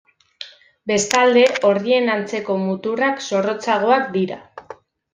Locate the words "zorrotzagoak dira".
3.29-4.43